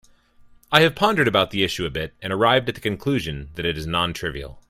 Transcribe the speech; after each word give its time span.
I 0.71 0.81
have 0.81 0.95
pondered 0.95 1.27
about 1.27 1.51
the 1.51 1.61
issue 1.63 1.85
a 1.85 1.91
bit 1.91 2.15
and 2.23 2.33
arrived 2.33 2.67
at 2.67 2.73
the 2.73 2.81
conclusion 2.81 3.51
that 3.53 3.67
it 3.67 3.77
is 3.77 3.85
non-trivial. 3.85 4.59